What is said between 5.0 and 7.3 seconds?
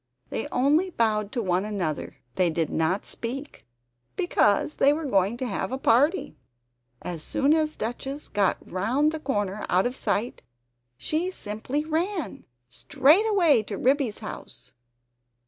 going to have a party. As